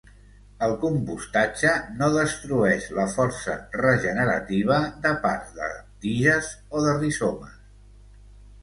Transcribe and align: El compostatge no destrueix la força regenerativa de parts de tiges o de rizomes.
El 0.67 0.71
compostatge 0.83 1.73
no 1.99 2.07
destrueix 2.15 2.87
la 3.01 3.05
força 3.17 3.59
regenerativa 3.85 4.79
de 5.07 5.13
parts 5.29 5.55
de 5.61 5.71
tiges 6.07 6.53
o 6.81 6.87
de 6.89 6.99
rizomes. 6.99 7.63